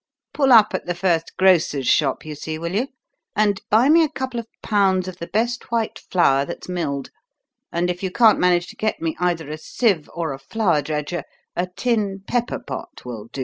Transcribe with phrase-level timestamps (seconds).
[0.33, 2.87] "Pull up at the first grocer's shop you see, will you,
[3.35, 7.11] and buy me a couple of pounds of the best white flour that's milled;
[7.71, 11.23] and if you can't manage to get me either a sieve or a flour dredger,
[11.55, 13.39] a tin pepper pot will do!"